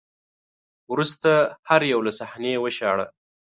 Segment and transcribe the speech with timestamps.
[0.91, 1.31] وروسته
[1.69, 3.05] هر یو له صحنې وشاړه